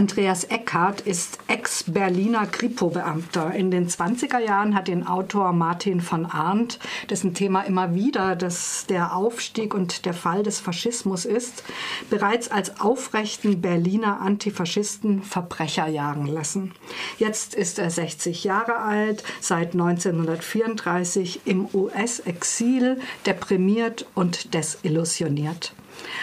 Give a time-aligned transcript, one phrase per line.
[0.00, 3.52] Andreas Eckhardt ist Ex-Berliner Kripo-Beamter.
[3.52, 6.78] In den 20er Jahren hat den Autor Martin von Arndt,
[7.10, 11.64] dessen Thema immer wieder das, der Aufstieg und der Fall des Faschismus ist,
[12.08, 16.72] bereits als aufrechten Berliner Antifaschisten Verbrecher jagen lassen.
[17.18, 25.74] Jetzt ist er 60 Jahre alt, seit 1934 im US-Exil, deprimiert und desillusioniert.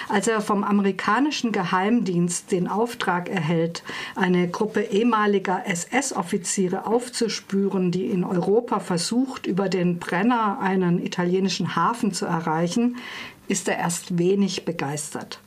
[0.10, 3.84] Als er vom amerikanischen Geheimdienst den Auftrag erhält,
[4.16, 12.14] eine Gruppe ehemaliger SS-Offiziere aufzuspüren, die in Europa versucht, über den Brenner einen italienischen Hafen
[12.14, 12.98] zu erreichen,
[13.48, 15.40] ist er erst wenig begeistert.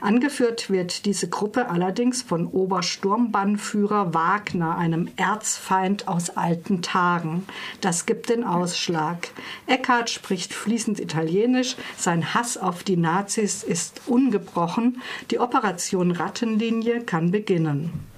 [0.00, 7.46] Angeführt wird diese Gruppe allerdings von Obersturmbannführer Wagner, einem Erzfeind aus alten Tagen.
[7.80, 9.28] Das gibt den Ausschlag.
[9.66, 15.00] Eckhart spricht fließend Italienisch, sein Hass auf die Nazis ist ungebrochen,
[15.30, 18.13] die Operation Rattenlinie kann beginnen.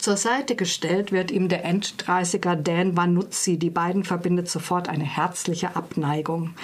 [0.00, 3.58] Zur Seite gestellt wird ihm der Enddreißiger Dan Vanuzzi.
[3.58, 6.54] Die beiden verbindet sofort eine herzliche Abneigung.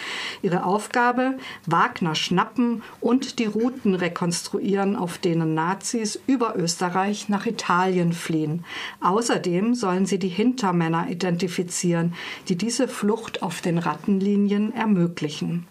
[0.40, 8.14] Ihre Aufgabe, Wagner schnappen und die Routen rekonstruieren, auf denen Nazis über Österreich nach Italien
[8.14, 8.64] fliehen.
[9.02, 12.14] Außerdem sollen sie die Hintermänner identifizieren,
[12.48, 15.66] die diese Flucht auf den Rattenlinien ermöglichen.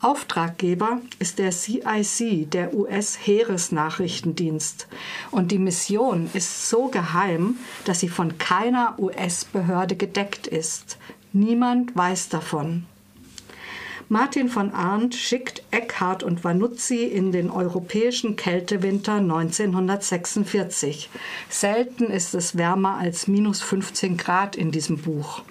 [0.00, 4.88] Auftraggeber ist der CIC, der US-Heeresnachrichtendienst.
[5.30, 10.98] Und die Mission ist so geheim, dass sie von keiner US-Behörde gedeckt ist.
[11.32, 12.84] Niemand weiß davon.
[14.08, 21.10] Martin von Arndt schickt Eckhart und Vanuzzi in den europäischen Kältewinter 1946.
[21.48, 25.42] Selten ist es wärmer als minus 15 Grad in diesem Buch.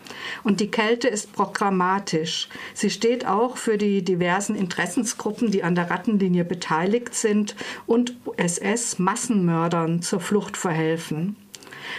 [0.45, 2.47] Und die Kälte ist programmatisch.
[2.73, 10.01] Sie steht auch für die diversen Interessensgruppen, die an der Rattenlinie beteiligt sind und SS-Massenmördern
[10.01, 11.35] zur Flucht verhelfen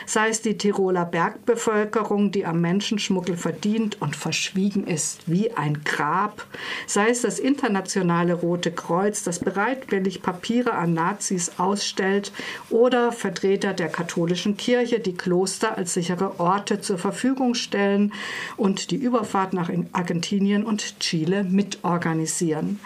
[0.06, 6.47] sei es die Tiroler Bergbevölkerung, die am Menschenschmuggel verdient und verschwiegen ist wie ein Grab,
[6.86, 12.32] sei es das internationale Rote Kreuz, das bereitwillig Papiere an Nazis ausstellt,
[12.70, 18.12] oder Vertreter der katholischen Kirche, die Kloster als sichere Orte zur Verfügung stellen
[18.56, 22.80] und die Überfahrt nach Argentinien und Chile mitorganisieren.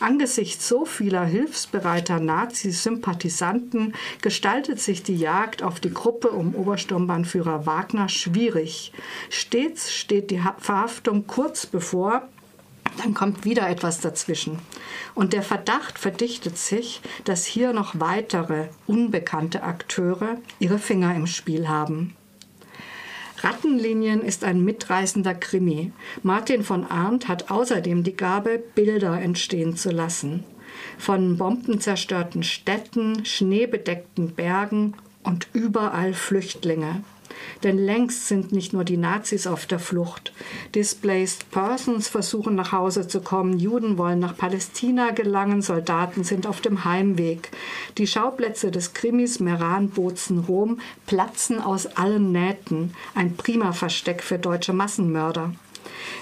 [0.00, 8.08] Angesichts so vieler hilfsbereiter Nazi-Sympathisanten gestaltet sich die Jagd auf die Gruppe um Obersturmbannführer Wagner
[8.08, 8.92] schwierig.
[9.30, 12.28] Stets steht die Verhaftung kurz bevor,
[13.02, 14.58] dann kommt wieder etwas dazwischen.
[15.14, 21.68] Und der Verdacht verdichtet sich, dass hier noch weitere unbekannte Akteure ihre Finger im Spiel
[21.68, 22.14] haben.
[23.38, 25.92] Rattenlinien ist ein mitreißender Krimi.
[26.22, 30.44] Martin von Arndt hat außerdem die Gabe, Bilder entstehen zu lassen.
[30.98, 34.94] Von bombenzerstörten Städten, schneebedeckten Bergen
[35.24, 37.02] und überall Flüchtlinge.
[37.62, 40.32] Denn längst sind nicht nur die Nazis auf der Flucht.
[40.74, 46.60] Displaced Persons versuchen nach Hause zu kommen, Juden wollen nach Palästina gelangen, Soldaten sind auf
[46.60, 47.50] dem Heimweg.
[47.98, 52.94] Die Schauplätze des Krimis Meran, Bozen, Rom platzen aus allen Nähten.
[53.14, 55.52] Ein prima Versteck für deutsche Massenmörder.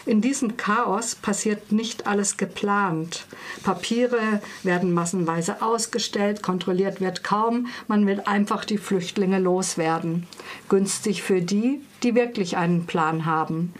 [0.06, 3.26] In diesem Chaos passiert nicht alles geplant.
[3.62, 10.26] Papiere werden massenweise ausgestellt, kontrolliert wird kaum, man will einfach die Flüchtlinge loswerden.
[10.68, 13.72] Günstig für die, die wirklich einen Plan haben.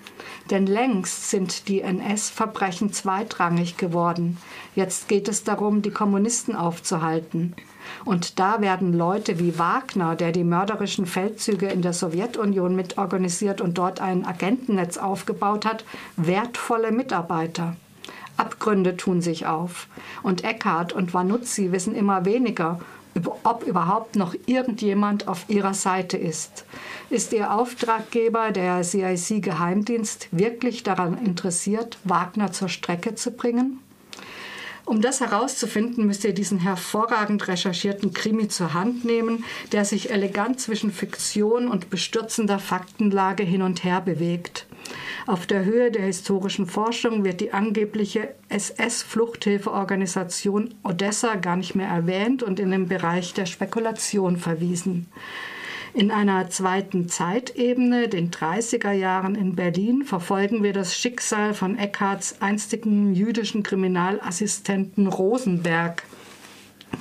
[0.51, 4.39] Denn längst sind die NS-Verbrechen zweitrangig geworden.
[4.75, 7.55] Jetzt geht es darum, die Kommunisten aufzuhalten.
[8.05, 13.79] Und da werden Leute wie Wagner, der die mörderischen Feldzüge in der Sowjetunion mitorganisiert und
[13.79, 15.85] dort ein Agentennetz aufgebaut hat,
[16.17, 17.77] wertvolle Mitarbeiter.
[18.37, 19.89] Abgründe tun sich auf.
[20.23, 22.81] Und Eckhart und Vanuzzi wissen immer weniger,
[23.45, 26.65] ob überhaupt noch irgendjemand auf ihrer Seite ist.
[27.11, 33.81] Ist ihr Auftraggeber, der CIC-Geheimdienst, wirklich daran interessiert, Wagner zur Strecke zu bringen?
[34.85, 40.59] Um das herauszufinden, müsst ihr diesen hervorragend recherchierten Krimi zur Hand nehmen, der sich elegant
[40.61, 44.67] zwischen Fiktion und bestürzender Faktenlage hin und her bewegt.
[45.27, 52.43] Auf der Höhe der historischen Forschung wird die angebliche SS-Fluchthilfeorganisation Odessa gar nicht mehr erwähnt
[52.43, 55.07] und in den Bereich der Spekulation verwiesen.
[55.95, 62.41] In einer zweiten Zeitebene, den 30er Jahren in Berlin, verfolgen wir das Schicksal von Eckharts
[62.41, 66.03] einstigen jüdischen Kriminalassistenten Rosenberg.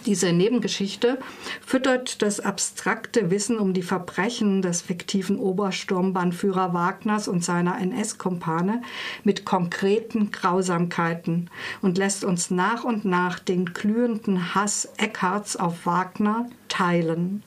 [0.05, 1.19] Diese Nebengeschichte
[1.65, 8.81] füttert das abstrakte Wissen um die Verbrechen des fiktiven Obersturmbannführer Wagners und seiner NS-Kompane
[9.23, 11.49] mit konkreten Grausamkeiten
[11.81, 17.43] und lässt uns nach und nach den glühenden Hass Eckharts auf Wagner teilen.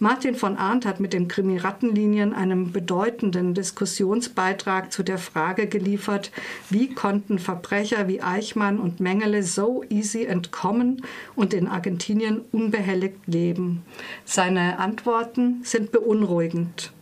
[0.00, 6.30] Martin von Arndt hat mit den Krimi-Rattenlinien einen bedeutenden Diskussionsbeitrag zu der Frage geliefert,
[6.70, 11.02] wie konnten Verbrecher wie Eichmann und Mengele so easy entkommen
[11.34, 13.82] und in Argentinien unbehelligt leben.
[14.24, 16.92] Seine Antworten sind beunruhigend.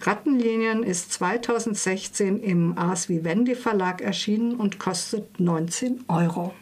[0.00, 6.52] Rattenlinien ist 2016 im Ars Vivendi Verlag erschienen und kostet 19 Euro.